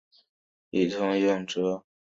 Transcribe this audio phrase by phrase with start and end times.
[0.71, 1.83] 以应图谶。